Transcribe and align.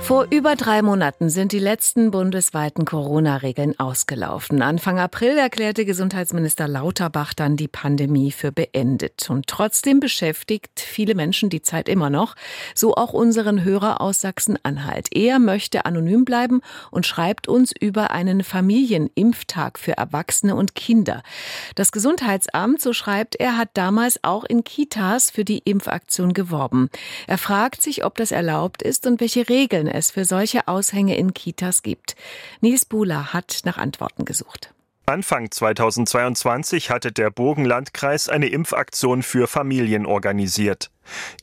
Vor 0.00 0.26
über 0.30 0.56
drei 0.56 0.80
Monaten 0.80 1.28
sind 1.28 1.52
die 1.52 1.58
letzten 1.58 2.10
bundesweiten 2.10 2.86
Corona-Regeln 2.86 3.78
ausgelaufen. 3.78 4.62
Anfang 4.62 4.98
April 4.98 5.36
erklärte 5.36 5.84
Gesundheitsminister 5.84 6.66
Lauterbach 6.66 7.34
dann 7.34 7.56
die 7.56 7.68
Pandemie 7.68 8.32
für 8.32 8.50
beendet. 8.50 9.28
Und 9.28 9.48
trotzdem 9.48 10.00
beschäftigt 10.00 10.80
viele 10.80 11.14
Menschen 11.14 11.50
die 11.50 11.60
Zeit 11.60 11.90
immer 11.90 12.08
noch, 12.08 12.36
so 12.74 12.94
auch 12.94 13.12
unseren 13.12 13.64
Hörer 13.64 14.00
aus 14.00 14.22
Sachsen-Anhalt. 14.22 15.08
Er 15.14 15.38
möchte 15.38 15.84
anonym 15.84 16.24
bleiben 16.24 16.62
und 16.90 17.04
schreibt 17.04 17.46
uns 17.46 17.72
über 17.78 18.10
einen 18.10 18.44
Familienimpftag 18.44 19.78
für 19.78 19.98
Erwachsene 19.98 20.54
und 20.54 20.74
Kinder. 20.74 21.22
Das 21.74 21.92
Gesundheitsamt, 21.92 22.80
so 22.80 22.94
schreibt 22.94 23.36
er, 23.36 23.58
hat 23.58 23.70
damals 23.74 24.24
auch 24.24 24.44
in 24.44 24.64
Kitas 24.64 25.30
für 25.30 25.44
die 25.44 25.58
Impfaktion 25.58 26.32
geworben. 26.32 26.88
Er 27.26 27.36
fragt 27.36 27.82
sich, 27.82 28.06
ob 28.06 28.16
das 28.16 28.30
erlaubt 28.30 28.80
ist 28.82 29.06
und 29.06 29.20
welche 29.20 29.50
Regeln 29.50 29.87
es 29.92 30.10
für 30.10 30.24
solche 30.24 30.68
Aushänge 30.68 31.16
in 31.16 31.34
Kitas 31.34 31.82
gibt. 31.82 32.16
Nils 32.60 32.84
Buhler 32.84 33.32
hat 33.32 33.60
nach 33.64 33.78
Antworten 33.78 34.24
gesucht. 34.24 34.72
Anfang 35.06 35.50
2022 35.50 36.90
hatte 36.90 37.12
der 37.12 37.30
Burgenlandkreis 37.30 38.28
eine 38.28 38.48
Impfaktion 38.48 39.22
für 39.22 39.46
Familien 39.46 40.04
organisiert. 40.04 40.90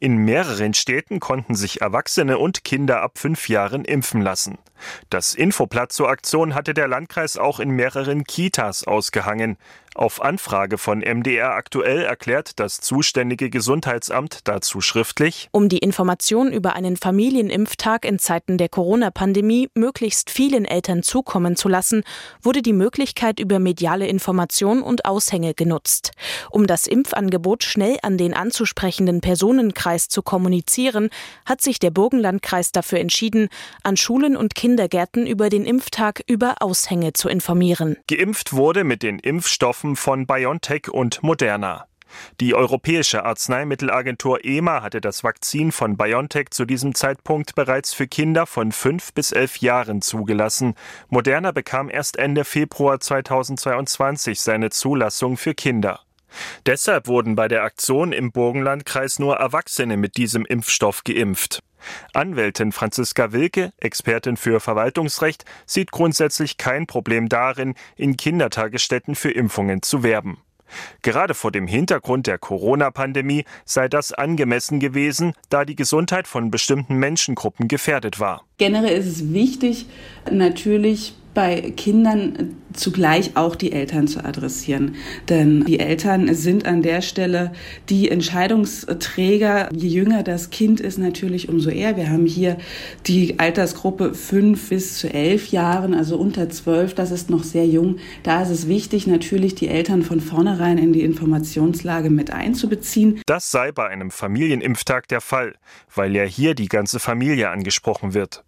In 0.00 0.16
mehreren 0.16 0.74
Städten 0.74 1.20
konnten 1.20 1.54
sich 1.54 1.80
Erwachsene 1.80 2.38
und 2.38 2.64
Kinder 2.64 3.02
ab 3.02 3.18
fünf 3.18 3.48
Jahren 3.48 3.84
impfen 3.84 4.20
lassen. 4.20 4.58
Das 5.10 5.34
Infoblatt 5.34 5.92
zur 5.92 6.08
Aktion 6.08 6.54
hatte 6.54 6.74
der 6.74 6.88
Landkreis 6.88 7.36
auch 7.36 7.60
in 7.60 7.70
mehreren 7.70 8.24
Kitas 8.24 8.84
ausgehangen. 8.84 9.56
Auf 9.96 10.20
Anfrage 10.20 10.76
von 10.76 10.98
MDR 10.98 11.52
aktuell 11.52 12.02
erklärt 12.02 12.58
das 12.58 12.80
zuständige 12.80 13.48
Gesundheitsamt 13.48 14.40
dazu 14.42 14.80
schriftlich, 14.80 15.48
um 15.52 15.68
die 15.68 15.78
Information 15.78 16.52
über 16.52 16.74
einen 16.74 16.96
Familienimpftag 16.96 18.04
in 18.04 18.18
Zeiten 18.18 18.58
der 18.58 18.68
Corona-Pandemie 18.68 19.70
möglichst 19.74 20.30
vielen 20.30 20.64
Eltern 20.64 21.04
zukommen 21.04 21.54
zu 21.54 21.68
lassen, 21.68 22.02
wurde 22.42 22.60
die 22.60 22.72
Möglichkeit 22.72 23.38
über 23.38 23.60
mediale 23.60 24.08
Information 24.08 24.82
und 24.82 25.04
Aushänge 25.04 25.54
genutzt. 25.54 26.10
Um 26.50 26.66
das 26.66 26.88
Impfangebot 26.88 27.62
schnell 27.62 27.98
an 28.02 28.18
den 28.18 28.34
anzusprechenden 28.34 29.20
Personenkreis 29.54 30.08
zu 30.08 30.22
kommunizieren, 30.22 31.10
hat 31.46 31.60
sich 31.60 31.78
der 31.78 31.90
Burgenlandkreis 31.90 32.72
dafür 32.72 32.98
entschieden, 32.98 33.48
an 33.82 33.96
Schulen 33.96 34.36
und 34.36 34.54
Kindergärten 34.54 35.26
über 35.26 35.48
den 35.48 35.64
Impftag 35.64 36.22
über 36.26 36.56
Aushänge 36.60 37.12
zu 37.12 37.28
informieren. 37.28 37.96
Geimpft 38.08 38.52
wurde 38.52 38.84
mit 38.84 39.02
den 39.02 39.18
Impfstoffen 39.18 39.96
von 39.96 40.26
BioNTech 40.26 40.88
und 40.88 41.22
Moderna. 41.22 41.86
Die 42.40 42.54
Europäische 42.54 43.24
Arzneimittelagentur 43.24 44.44
EMA 44.44 44.82
hatte 44.82 45.00
das 45.00 45.24
Vakzin 45.24 45.72
von 45.72 45.96
BioNTech 45.96 46.50
zu 46.50 46.64
diesem 46.64 46.94
Zeitpunkt 46.94 47.56
bereits 47.56 47.92
für 47.92 48.06
Kinder 48.06 48.46
von 48.46 48.70
fünf 48.70 49.12
bis 49.14 49.32
elf 49.32 49.56
Jahren 49.58 50.00
zugelassen. 50.00 50.74
Moderna 51.08 51.50
bekam 51.50 51.90
erst 51.90 52.16
Ende 52.16 52.44
Februar 52.44 53.00
2022 53.00 54.40
seine 54.40 54.70
Zulassung 54.70 55.36
für 55.36 55.54
Kinder. 55.54 56.03
Deshalb 56.66 57.06
wurden 57.06 57.36
bei 57.36 57.48
der 57.48 57.62
Aktion 57.62 58.12
im 58.12 58.32
Burgenlandkreis 58.32 59.18
nur 59.18 59.36
Erwachsene 59.36 59.96
mit 59.96 60.16
diesem 60.16 60.44
Impfstoff 60.44 61.04
geimpft. 61.04 61.62
Anwältin 62.12 62.72
Franziska 62.72 63.32
Wilke, 63.32 63.72
Expertin 63.78 64.36
für 64.36 64.60
Verwaltungsrecht, 64.60 65.44
sieht 65.66 65.90
grundsätzlich 65.90 66.56
kein 66.56 66.86
Problem 66.86 67.28
darin, 67.28 67.74
in 67.96 68.16
Kindertagesstätten 68.16 69.14
für 69.14 69.30
Impfungen 69.30 69.82
zu 69.82 70.02
werben. 70.02 70.38
Gerade 71.02 71.34
vor 71.34 71.52
dem 71.52 71.66
Hintergrund 71.66 72.26
der 72.26 72.38
Corona-Pandemie 72.38 73.44
sei 73.64 73.88
das 73.88 74.12
angemessen 74.12 74.80
gewesen, 74.80 75.34
da 75.50 75.64
die 75.64 75.76
Gesundheit 75.76 76.26
von 76.26 76.50
bestimmten 76.50 76.96
Menschengruppen 76.96 77.68
gefährdet 77.68 78.18
war. 78.18 78.44
Generell 78.56 78.98
ist 78.98 79.06
es 79.06 79.32
wichtig, 79.32 79.86
natürlich 80.30 81.14
bei 81.34 81.72
Kindern 81.76 82.56
zugleich 82.74 83.36
auch 83.36 83.56
die 83.56 83.72
Eltern 83.72 84.08
zu 84.08 84.24
adressieren. 84.24 84.96
Denn 85.28 85.64
die 85.64 85.80
Eltern 85.80 86.34
sind 86.34 86.66
an 86.66 86.82
der 86.82 87.02
Stelle 87.02 87.52
die 87.88 88.10
Entscheidungsträger. 88.10 89.68
Je 89.72 89.88
jünger 89.88 90.22
das 90.22 90.50
Kind 90.50 90.80
ist, 90.80 90.98
natürlich 90.98 91.48
umso 91.48 91.70
eher. 91.70 91.96
Wir 91.96 92.10
haben 92.10 92.26
hier 92.26 92.56
die 93.06 93.38
Altersgruppe 93.38 94.14
fünf 94.14 94.68
bis 94.68 94.98
zu 94.98 95.12
elf 95.12 95.48
Jahren, 95.48 95.94
also 95.94 96.16
unter 96.16 96.48
zwölf. 96.50 96.94
Das 96.94 97.10
ist 97.10 97.30
noch 97.30 97.44
sehr 97.44 97.66
jung. 97.66 97.96
Da 98.22 98.42
ist 98.42 98.50
es 98.50 98.68
wichtig, 98.68 99.06
natürlich 99.06 99.54
die 99.54 99.68
Eltern 99.68 100.02
von 100.02 100.20
vornherein 100.20 100.78
in 100.78 100.92
die 100.92 101.02
Informationslage 101.02 102.10
mit 102.10 102.30
einzubeziehen. 102.30 103.20
Das 103.26 103.50
sei 103.50 103.72
bei 103.72 103.88
einem 103.88 104.10
Familienimpftag 104.10 105.08
der 105.08 105.20
Fall, 105.20 105.54
weil 105.94 106.14
ja 106.14 106.24
hier 106.24 106.54
die 106.54 106.68
ganze 106.68 106.98
Familie 106.98 107.50
angesprochen 107.50 108.14
wird. 108.14 108.44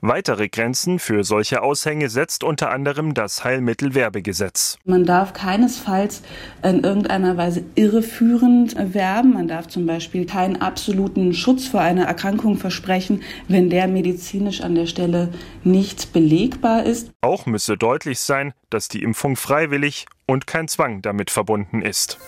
Weitere 0.00 0.48
Grenzen 0.48 0.98
für 0.98 1.24
solche 1.24 1.62
Aushänge 1.62 2.08
setzt 2.08 2.44
unter 2.44 2.70
anderem 2.70 3.14
das 3.14 3.44
Heilmittelwerbegesetz. 3.44 4.78
Man 4.84 5.04
darf 5.04 5.32
keinesfalls 5.32 6.22
in 6.62 6.82
irgendeiner 6.82 7.36
Weise 7.36 7.64
irreführend 7.74 8.76
werben. 8.94 9.34
Man 9.34 9.48
darf 9.48 9.68
zum 9.68 9.86
Beispiel 9.86 10.26
keinen 10.26 10.60
absoluten 10.60 11.34
Schutz 11.34 11.66
vor 11.66 11.80
einer 11.80 12.04
Erkrankung 12.04 12.56
versprechen, 12.56 13.22
wenn 13.48 13.70
der 13.70 13.88
medizinisch 13.88 14.60
an 14.60 14.74
der 14.74 14.86
Stelle 14.86 15.28
nicht 15.64 16.12
belegbar 16.12 16.84
ist. 16.84 17.10
Auch 17.20 17.46
müsse 17.46 17.76
deutlich 17.76 18.20
sein, 18.20 18.52
dass 18.70 18.88
die 18.88 19.02
Impfung 19.02 19.36
freiwillig 19.36 20.06
und 20.26 20.46
kein 20.46 20.68
Zwang 20.68 21.02
damit 21.02 21.30
verbunden 21.30 21.82
ist. 21.82 22.18